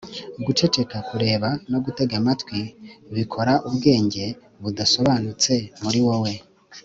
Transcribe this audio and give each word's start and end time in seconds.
guceceka, 0.45 0.97
kureba, 1.07 1.49
no 1.71 1.77
gutega 1.85 2.13
amatwi 2.21 2.59
bikora 3.15 3.53
ubwenge 3.67 4.23
budasobanutse 4.61 5.53
muri 5.83 5.99
wowe 6.07 6.33